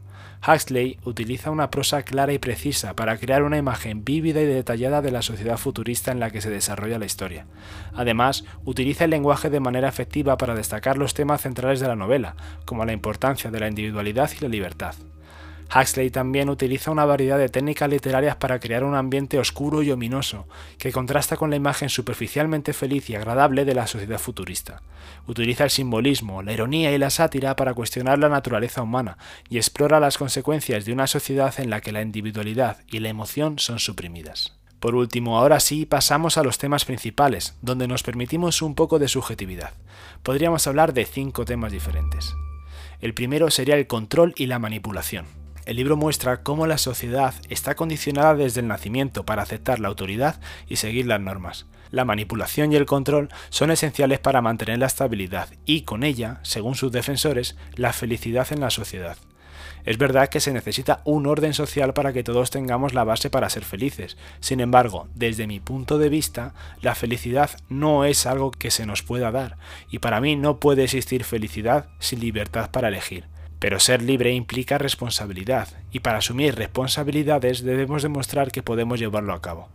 Huxley 0.47 0.99
utiliza 1.05 1.49
una 1.49 1.71
prosa 1.71 2.03
clara 2.03 2.33
y 2.33 2.37
precisa 2.37 2.95
para 2.95 3.17
crear 3.17 3.41
una 3.41 3.57
imagen 3.57 4.05
vívida 4.05 4.41
y 4.41 4.45
detallada 4.45 5.01
de 5.01 5.09
la 5.09 5.23
sociedad 5.23 5.57
futurista 5.57 6.11
en 6.11 6.19
la 6.19 6.29
que 6.29 6.41
se 6.41 6.51
desarrolla 6.51 6.99
la 6.99 7.07
historia. 7.07 7.47
Además, 7.95 8.45
utiliza 8.63 9.05
el 9.05 9.09
lenguaje 9.09 9.49
de 9.49 9.59
manera 9.59 9.89
efectiva 9.89 10.37
para 10.37 10.53
destacar 10.53 10.99
los 10.99 11.15
temas 11.15 11.41
centrales 11.41 11.79
de 11.79 11.87
la 11.87 11.95
novela, 11.95 12.35
como 12.65 12.85
la 12.85 12.93
importancia 12.93 13.49
de 13.49 13.59
la 13.59 13.69
individualidad 13.69 14.29
y 14.37 14.43
la 14.43 14.49
libertad. 14.49 14.93
Huxley 15.75 16.09
también 16.09 16.49
utiliza 16.49 16.91
una 16.91 17.05
variedad 17.05 17.37
de 17.37 17.49
técnicas 17.49 17.89
literarias 17.89 18.35
para 18.35 18.59
crear 18.59 18.83
un 18.83 18.95
ambiente 18.95 19.39
oscuro 19.39 19.81
y 19.81 19.91
ominoso, 19.91 20.47
que 20.77 20.91
contrasta 20.91 21.37
con 21.37 21.49
la 21.49 21.55
imagen 21.55 21.89
superficialmente 21.89 22.73
feliz 22.73 23.09
y 23.09 23.15
agradable 23.15 23.65
de 23.65 23.75
la 23.75 23.87
sociedad 23.87 24.19
futurista. 24.19 24.81
Utiliza 25.27 25.63
el 25.63 25.69
simbolismo, 25.69 26.43
la 26.43 26.53
ironía 26.53 26.91
y 26.91 26.97
la 26.97 27.09
sátira 27.09 27.55
para 27.55 27.73
cuestionar 27.73 28.19
la 28.19 28.29
naturaleza 28.29 28.81
humana 28.81 29.17
y 29.49 29.57
explora 29.57 29.99
las 29.99 30.17
consecuencias 30.17 30.85
de 30.85 30.93
una 30.93 31.07
sociedad 31.07 31.53
en 31.59 31.69
la 31.69 31.81
que 31.81 31.91
la 31.91 32.01
individualidad 32.01 32.77
y 32.87 32.99
la 32.99 33.09
emoción 33.09 33.59
son 33.59 33.79
suprimidas. 33.79 34.57
Por 34.79 34.95
último, 34.95 35.37
ahora 35.37 35.61
sí 35.61 35.85
pasamos 35.85 36.37
a 36.37 36.43
los 36.43 36.57
temas 36.57 36.83
principales, 36.83 37.55
donde 37.61 37.87
nos 37.87 38.03
permitimos 38.03 38.61
un 38.61 38.75
poco 38.75 38.99
de 38.99 39.07
subjetividad. 39.07 39.71
Podríamos 40.23 40.67
hablar 40.67 40.93
de 40.93 41.05
cinco 41.05 41.45
temas 41.45 41.71
diferentes. 41.71 42.35
El 42.99 43.13
primero 43.13 43.49
sería 43.49 43.75
el 43.75 43.87
control 43.87 44.33
y 44.35 44.47
la 44.47 44.59
manipulación. 44.59 45.42
El 45.65 45.77
libro 45.77 45.95
muestra 45.95 46.43
cómo 46.43 46.67
la 46.67 46.77
sociedad 46.77 47.33
está 47.47 47.75
condicionada 47.75 48.35
desde 48.35 48.59
el 48.59 48.67
nacimiento 48.67 49.25
para 49.25 49.43
aceptar 49.43 49.79
la 49.79 49.87
autoridad 49.87 50.41
y 50.67 50.75
seguir 50.75 51.05
las 51.07 51.21
normas. 51.21 51.67
La 51.89 52.03
manipulación 52.03 52.73
y 52.73 52.75
el 52.75 52.85
control 52.85 53.29
son 53.49 53.71
esenciales 53.71 54.19
para 54.19 54.41
mantener 54.41 54.79
la 54.79 54.87
estabilidad 54.87 55.47
y, 55.65 55.83
con 55.83 56.03
ella, 56.03 56.39
según 56.41 56.75
sus 56.75 56.91
defensores, 56.91 57.55
la 57.75 57.93
felicidad 57.93 58.47
en 58.51 58.59
la 58.59 58.71
sociedad. 58.71 59.15
Es 59.85 59.97
verdad 59.97 60.27
que 60.27 60.41
se 60.41 60.51
necesita 60.51 61.01
un 61.05 61.27
orden 61.27 61.53
social 61.53 61.93
para 61.93 62.11
que 62.11 62.23
todos 62.23 62.49
tengamos 62.49 62.93
la 62.93 63.05
base 63.05 63.29
para 63.29 63.49
ser 63.49 63.63
felices. 63.63 64.17
Sin 64.41 64.59
embargo, 64.59 65.07
desde 65.15 65.47
mi 65.47 65.61
punto 65.61 65.97
de 65.97 66.09
vista, 66.09 66.53
la 66.81 66.95
felicidad 66.95 67.51
no 67.69 68.03
es 68.03 68.25
algo 68.25 68.51
que 68.51 68.71
se 68.71 68.85
nos 68.85 69.01
pueda 69.01 69.31
dar, 69.31 69.57
y 69.89 69.99
para 69.99 70.19
mí 70.19 70.35
no 70.35 70.59
puede 70.59 70.83
existir 70.83 71.23
felicidad 71.23 71.87
sin 71.99 72.19
libertad 72.19 72.71
para 72.71 72.89
elegir. 72.89 73.32
Pero 73.63 73.79
ser 73.79 74.01
libre 74.01 74.33
implica 74.33 74.77
responsabilidad, 74.77 75.69
y 75.89 76.01
para 76.01 76.17
asumir 76.17 76.53
responsabilidades 76.53 77.63
debemos 77.63 78.03
demostrar 78.03 78.51
que 78.51 78.61
podemos 78.61 78.99
llevarlo 78.99 79.33
a 79.33 79.41
cabo. 79.41 79.69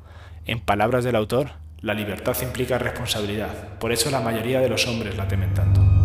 En 0.45 0.61
palabras 0.61 1.05
del 1.05 1.17
autor, 1.17 1.53
la 1.81 1.95
libertad 1.95 2.37
implica 2.43 2.77
responsabilidad, 2.77 3.79
por 3.79 3.91
eso 3.91 4.11
la 4.11 4.21
mayoría 4.21 4.61
de 4.61 4.69
los 4.69 4.87
hombres 4.87 5.17
la 5.17 5.27
temen 5.27 5.55
tanto. 5.55 5.98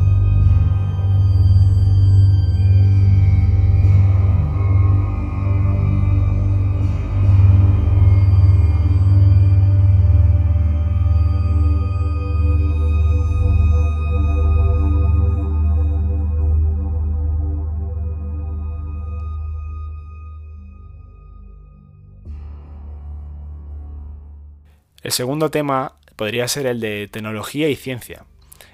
Segundo 25.13 25.51
tema 25.51 25.93
podría 26.15 26.47
ser 26.47 26.65
el 26.65 26.79
de 26.79 27.07
tecnología 27.07 27.69
y 27.69 27.75
ciencia. 27.75 28.25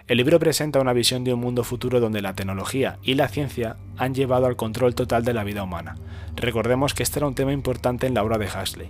El 0.08 0.18
libro 0.18 0.40
presenta 0.40 0.80
una 0.80 0.94
visión 0.94 1.26
de 1.26 1.34
un 1.34 1.42
mundo 1.42 1.66
futuro 1.66 2.00
donde 2.00 2.22
la 2.22 2.34
tecnología 2.34 2.98
y 3.04 3.16
la 3.16 3.28
ciencia 3.28 3.76
han 3.98 4.16
llevado 4.16 4.46
al 4.46 4.56
control 4.56 4.96
total 4.96 5.26
de 5.26 5.34
la 5.34 5.44
vida 5.44 5.64
humana. 5.64 5.96
Recordemos 6.38 6.94
que 6.94 7.04
este 7.04 7.20
era 7.20 7.28
un 7.28 7.36
tema 7.36 7.52
importante 7.52 8.08
en 8.08 8.14
la 8.14 8.24
obra 8.24 8.38
de 8.38 8.48
Huxley. 8.48 8.90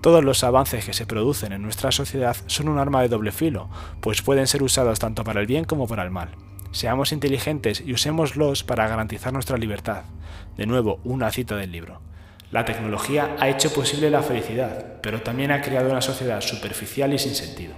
Todos 0.00 0.22
los 0.22 0.44
avances 0.44 0.84
que 0.84 0.92
se 0.92 1.04
producen 1.04 1.52
en 1.52 1.62
nuestra 1.62 1.90
sociedad 1.90 2.36
son 2.46 2.68
un 2.68 2.78
arma 2.78 3.02
de 3.02 3.08
doble 3.08 3.32
filo, 3.32 3.68
pues 4.00 4.22
pueden 4.22 4.46
ser 4.46 4.62
usados 4.62 5.00
tanto 5.00 5.24
para 5.24 5.40
el 5.40 5.46
bien 5.46 5.64
como 5.64 5.88
para 5.88 6.04
el 6.04 6.12
mal. 6.12 6.28
Seamos 6.70 7.10
inteligentes 7.10 7.82
y 7.84 7.92
usémoslos 7.92 8.62
para 8.62 8.86
garantizar 8.86 9.32
nuestra 9.32 9.58
libertad. 9.58 10.04
De 10.56 10.66
nuevo, 10.66 11.00
una 11.02 11.32
cita 11.32 11.56
del 11.56 11.72
libro. 11.72 12.00
La 12.54 12.64
tecnología 12.64 13.34
ha 13.40 13.48
hecho 13.48 13.74
posible 13.74 14.10
la 14.10 14.22
felicidad, 14.22 15.00
pero 15.02 15.20
también 15.20 15.50
ha 15.50 15.60
creado 15.60 15.90
una 15.90 16.00
sociedad 16.00 16.40
superficial 16.40 17.12
y 17.12 17.18
sin 17.18 17.34
sentido. 17.34 17.74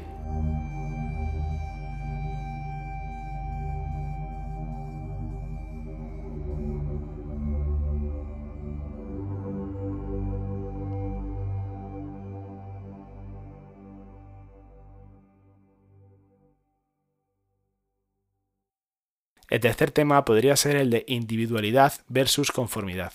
El 19.49 19.61
tercer 19.61 19.90
tema 19.90 20.23
podría 20.26 20.54
ser 20.56 20.76
el 20.76 20.90
de 20.90 21.06
individualidad 21.09 21.95
versus 22.09 22.52
conformidad. 22.52 23.14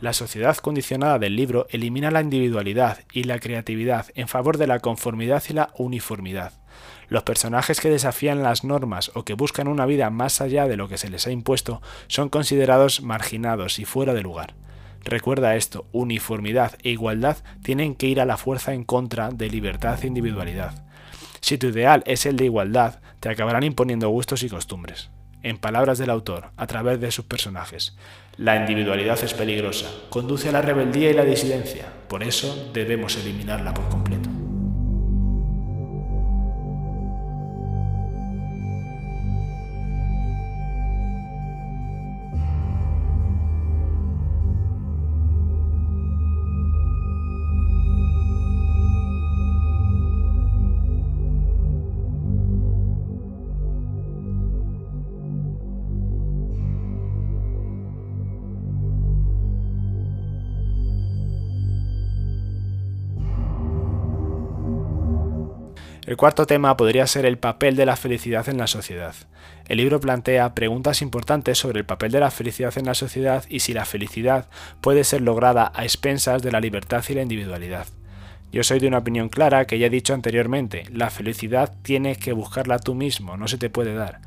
La 0.00 0.12
sociedad 0.12 0.56
condicionada 0.56 1.18
del 1.18 1.36
libro 1.36 1.66
elimina 1.70 2.10
la 2.10 2.20
individualidad 2.20 2.98
y 3.12 3.24
la 3.24 3.38
creatividad 3.38 4.06
en 4.14 4.26
favor 4.26 4.58
de 4.58 4.66
la 4.66 4.80
conformidad 4.80 5.42
y 5.48 5.52
la 5.52 5.70
uniformidad. 5.76 6.52
Los 7.08 7.22
personajes 7.22 7.80
que 7.80 7.90
desafían 7.90 8.42
las 8.42 8.64
normas 8.64 9.12
o 9.14 9.24
que 9.24 9.34
buscan 9.34 9.68
una 9.68 9.86
vida 9.86 10.10
más 10.10 10.40
allá 10.40 10.66
de 10.66 10.76
lo 10.76 10.88
que 10.88 10.98
se 10.98 11.08
les 11.08 11.26
ha 11.26 11.30
impuesto 11.30 11.82
son 12.08 12.30
considerados 12.30 13.02
marginados 13.02 13.78
y 13.78 13.84
fuera 13.84 14.12
de 14.12 14.22
lugar. 14.22 14.54
Recuerda 15.04 15.56
esto, 15.56 15.86
uniformidad 15.92 16.78
e 16.82 16.90
igualdad 16.90 17.36
tienen 17.62 17.94
que 17.94 18.06
ir 18.06 18.20
a 18.20 18.26
la 18.26 18.36
fuerza 18.36 18.72
en 18.72 18.84
contra 18.84 19.30
de 19.30 19.50
libertad 19.50 19.98
e 20.02 20.06
individualidad. 20.06 20.84
Si 21.40 21.58
tu 21.58 21.68
ideal 21.68 22.02
es 22.06 22.24
el 22.24 22.36
de 22.36 22.46
igualdad, 22.46 23.00
te 23.20 23.28
acabarán 23.28 23.62
imponiendo 23.62 24.08
gustos 24.08 24.42
y 24.42 24.48
costumbres. 24.48 25.10
En 25.42 25.58
palabras 25.58 25.98
del 25.98 26.10
autor, 26.10 26.50
a 26.56 26.66
través 26.66 27.00
de 27.00 27.10
sus 27.10 27.24
personajes, 27.24 27.96
la 28.36 28.56
individualidad 28.56 29.22
es 29.22 29.34
peligrosa, 29.34 29.90
conduce 30.08 30.48
a 30.48 30.52
la 30.52 30.62
rebeldía 30.62 31.10
y 31.10 31.14
la 31.14 31.24
disidencia, 31.24 31.92
por 32.08 32.22
eso 32.22 32.70
debemos 32.72 33.16
eliminarla 33.16 33.74
por 33.74 33.88
completo. 33.88 34.31
El 66.04 66.16
cuarto 66.16 66.46
tema 66.46 66.76
podría 66.76 67.06
ser 67.06 67.24
el 67.26 67.38
papel 67.38 67.76
de 67.76 67.86
la 67.86 67.94
felicidad 67.94 68.48
en 68.48 68.58
la 68.58 68.66
sociedad. 68.66 69.14
El 69.68 69.76
libro 69.76 70.00
plantea 70.00 70.52
preguntas 70.52 71.00
importantes 71.00 71.58
sobre 71.58 71.78
el 71.78 71.86
papel 71.86 72.10
de 72.10 72.18
la 72.18 72.32
felicidad 72.32 72.76
en 72.76 72.86
la 72.86 72.94
sociedad 72.94 73.44
y 73.48 73.60
si 73.60 73.72
la 73.72 73.84
felicidad 73.84 74.48
puede 74.80 75.04
ser 75.04 75.20
lograda 75.20 75.70
a 75.72 75.84
expensas 75.84 76.42
de 76.42 76.50
la 76.50 76.58
libertad 76.58 77.04
y 77.08 77.14
la 77.14 77.22
individualidad. 77.22 77.86
Yo 78.50 78.64
soy 78.64 78.80
de 78.80 78.88
una 78.88 78.98
opinión 78.98 79.28
clara 79.28 79.64
que 79.64 79.78
ya 79.78 79.86
he 79.86 79.90
dicho 79.90 80.12
anteriormente, 80.12 80.86
la 80.90 81.08
felicidad 81.08 81.72
tienes 81.82 82.18
que 82.18 82.32
buscarla 82.32 82.80
tú 82.80 82.96
mismo, 82.96 83.36
no 83.36 83.46
se 83.46 83.56
te 83.56 83.70
puede 83.70 83.94
dar. 83.94 84.20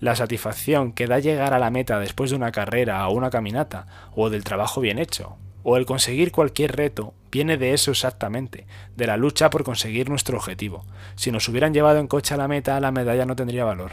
La 0.00 0.16
satisfacción 0.16 0.92
que 0.92 1.06
da 1.06 1.18
llegar 1.18 1.52
a 1.52 1.58
la 1.58 1.70
meta 1.70 2.00
después 2.00 2.30
de 2.30 2.36
una 2.36 2.50
carrera 2.50 3.06
o 3.06 3.12
una 3.12 3.28
caminata, 3.28 3.86
o 4.16 4.30
del 4.30 4.42
trabajo 4.42 4.80
bien 4.80 4.98
hecho, 4.98 5.36
o 5.62 5.76
el 5.76 5.86
conseguir 5.86 6.32
cualquier 6.32 6.76
reto 6.76 7.14
viene 7.30 7.56
de 7.56 7.72
eso 7.72 7.90
exactamente, 7.90 8.66
de 8.96 9.06
la 9.06 9.16
lucha 9.16 9.50
por 9.50 9.64
conseguir 9.64 10.08
nuestro 10.08 10.36
objetivo. 10.36 10.84
Si 11.14 11.30
nos 11.30 11.48
hubieran 11.48 11.74
llevado 11.74 11.98
en 11.98 12.08
coche 12.08 12.34
a 12.34 12.36
la 12.36 12.48
meta, 12.48 12.80
la 12.80 12.92
medalla 12.92 13.26
no 13.26 13.36
tendría 13.36 13.64
valor. 13.64 13.92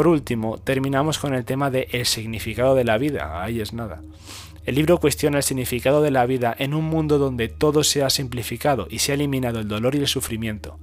Por 0.00 0.08
último, 0.08 0.56
terminamos 0.56 1.18
con 1.18 1.34
el 1.34 1.44
tema 1.44 1.70
de 1.70 1.86
el 1.90 2.06
significado 2.06 2.74
de 2.74 2.84
la 2.84 2.96
vida. 2.96 3.42
Ahí 3.42 3.60
es 3.60 3.74
nada. 3.74 4.00
El 4.64 4.76
libro 4.76 4.96
cuestiona 4.96 5.36
el 5.36 5.42
significado 5.42 6.00
de 6.00 6.10
la 6.10 6.24
vida 6.24 6.56
en 6.58 6.72
un 6.72 6.84
mundo 6.84 7.18
donde 7.18 7.48
todo 7.48 7.84
se 7.84 8.02
ha 8.02 8.08
simplificado 8.08 8.86
y 8.88 9.00
se 9.00 9.12
ha 9.12 9.14
eliminado 9.16 9.60
el 9.60 9.68
dolor 9.68 9.94
y 9.94 9.98
el 9.98 10.06
sufrimiento. 10.06 10.78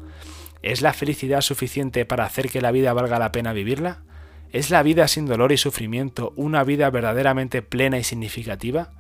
¿Es 0.62 0.84
la 0.84 0.94
felicidad 0.94 1.42
suficiente 1.42 2.06
para 2.06 2.26
hacer 2.26 2.52
que 2.52 2.62
la 2.62 2.70
vida 2.70 2.94
valga 2.94 3.18
la 3.18 3.32
pena 3.32 3.54
vivirla? 3.54 4.04
¿Es 4.52 4.70
la 4.70 4.84
vida 4.84 5.08
sin 5.08 5.26
dolor 5.26 5.52
y 5.52 5.58
sufrimiento 5.58 6.32
una 6.36 6.64
vida 6.64 6.88
verdaderamente 6.92 7.64
plena 7.64 7.98
y 7.98 8.04
significativa? 8.04 8.92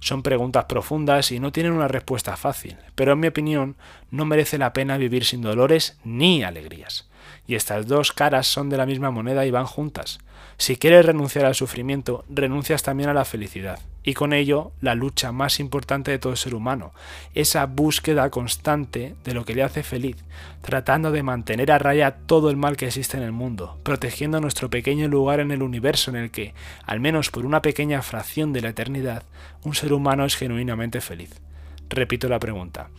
Son 0.00 0.22
preguntas 0.22 0.66
profundas 0.66 1.32
y 1.32 1.40
no 1.40 1.50
tienen 1.50 1.72
una 1.72 1.88
respuesta 1.88 2.36
fácil, 2.36 2.76
pero 2.94 3.12
en 3.12 3.20
mi 3.20 3.28
opinión 3.28 3.76
no 4.10 4.26
merece 4.26 4.58
la 4.58 4.74
pena 4.74 4.98
vivir 4.98 5.24
sin 5.24 5.40
dolores 5.40 5.98
ni 6.04 6.42
alegrías. 6.42 7.08
Y 7.46 7.54
estas 7.54 7.86
dos 7.86 8.12
caras 8.12 8.46
son 8.46 8.70
de 8.70 8.76
la 8.76 8.86
misma 8.86 9.10
moneda 9.10 9.46
y 9.46 9.50
van 9.50 9.66
juntas. 9.66 10.18
Si 10.58 10.76
quieres 10.76 11.06
renunciar 11.06 11.44
al 11.44 11.54
sufrimiento, 11.54 12.24
renuncias 12.28 12.82
también 12.82 13.08
a 13.08 13.14
la 13.14 13.24
felicidad. 13.24 13.80
Y 14.04 14.14
con 14.14 14.32
ello, 14.32 14.72
la 14.80 14.94
lucha 14.94 15.30
más 15.30 15.60
importante 15.60 16.10
de 16.10 16.18
todo 16.18 16.34
ser 16.34 16.54
humano, 16.54 16.92
esa 17.34 17.66
búsqueda 17.66 18.30
constante 18.30 19.14
de 19.24 19.34
lo 19.34 19.44
que 19.44 19.54
le 19.54 19.62
hace 19.62 19.84
feliz, 19.84 20.16
tratando 20.60 21.12
de 21.12 21.22
mantener 21.22 21.70
a 21.70 21.78
raya 21.78 22.16
todo 22.26 22.50
el 22.50 22.56
mal 22.56 22.76
que 22.76 22.86
existe 22.86 23.16
en 23.16 23.22
el 23.22 23.32
mundo, 23.32 23.78
protegiendo 23.84 24.40
nuestro 24.40 24.70
pequeño 24.70 25.06
lugar 25.06 25.38
en 25.38 25.52
el 25.52 25.62
universo 25.62 26.10
en 26.10 26.16
el 26.16 26.30
que, 26.32 26.52
al 26.84 26.98
menos 26.98 27.30
por 27.30 27.46
una 27.46 27.62
pequeña 27.62 28.02
fracción 28.02 28.52
de 28.52 28.62
la 28.62 28.70
eternidad, 28.70 29.22
un 29.62 29.74
ser 29.74 29.92
humano 29.92 30.24
es 30.24 30.36
genuinamente 30.36 31.00
feliz. 31.00 31.40
Repito 31.88 32.28
la 32.28 32.40
pregunta. 32.40 32.90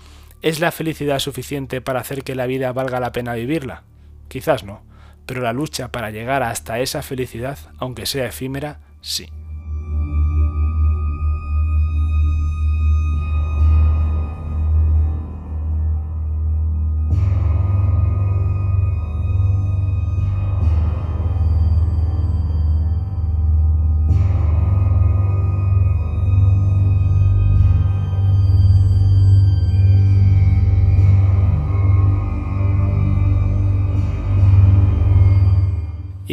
¿Es 0.41 0.59
la 0.59 0.71
felicidad 0.71 1.19
suficiente 1.19 1.81
para 1.81 1.99
hacer 1.99 2.23
que 2.23 2.35
la 2.35 2.45
vida 2.45 2.71
valga 2.71 2.99
la 2.99 3.11
pena 3.11 3.33
vivirla? 3.33 3.83
Quizás 4.33 4.63
no, 4.63 4.81
pero 5.27 5.41
la 5.41 5.53
lucha 5.53 5.91
para 5.91 6.09
llegar 6.09 6.41
hasta 6.41 6.79
esa 6.79 7.03
felicidad, 7.03 7.59
aunque 7.77 8.07
sea 8.07 8.25
efímera, 8.25 8.79
sí. 8.99 9.29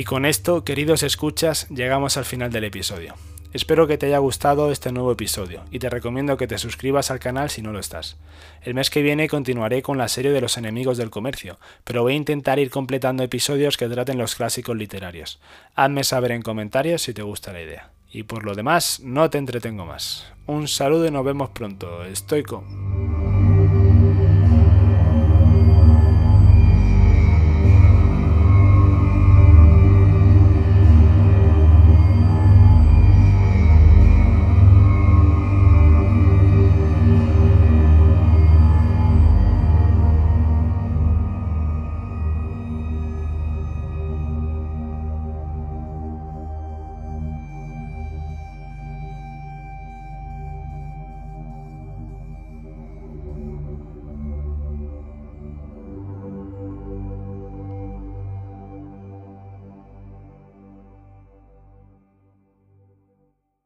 Y 0.01 0.05
con 0.05 0.25
esto, 0.25 0.65
queridos 0.65 1.03
escuchas, 1.03 1.69
llegamos 1.69 2.17
al 2.17 2.25
final 2.25 2.51
del 2.51 2.65
episodio. 2.65 3.17
Espero 3.53 3.87
que 3.87 3.99
te 3.99 4.07
haya 4.07 4.17
gustado 4.17 4.73
este 4.73 4.93
nuevo 4.93 5.13
episodio 5.13 5.63
y 5.71 5.79
te 5.79 5.91
recomiendo 5.91 6.39
que 6.39 6.47
te 6.47 6.57
suscribas 6.57 7.11
al 7.11 7.19
canal 7.19 7.51
si 7.51 7.61
no 7.61 7.71
lo 7.71 7.79
estás. 7.79 8.17
El 8.63 8.73
mes 8.73 8.89
que 8.89 9.03
viene 9.03 9.29
continuaré 9.29 9.83
con 9.83 9.99
la 9.99 10.09
serie 10.09 10.33
de 10.33 10.41
los 10.41 10.57
enemigos 10.57 10.97
del 10.97 11.11
comercio, 11.11 11.59
pero 11.85 12.01
voy 12.01 12.15
a 12.15 12.17
intentar 12.17 12.59
ir 12.59 12.71
completando 12.71 13.23
episodios 13.23 13.77
que 13.77 13.91
traten 13.91 14.17
los 14.17 14.37
clásicos 14.37 14.75
literarios. 14.75 15.39
Hazme 15.75 16.03
saber 16.03 16.33
en 16.33 16.41
comentarios 16.41 17.03
si 17.03 17.13
te 17.13 17.21
gusta 17.21 17.53
la 17.53 17.61
idea. 17.61 17.91
Y 18.11 18.23
por 18.23 18.47
lo 18.47 18.55
demás, 18.55 19.01
no 19.05 19.29
te 19.29 19.37
entretengo 19.37 19.85
más. 19.85 20.33
Un 20.47 20.67
saludo 20.67 21.07
y 21.09 21.11
nos 21.11 21.27
vemos 21.27 21.51
pronto. 21.51 22.05
Estoy 22.05 22.43
con... 22.43 23.40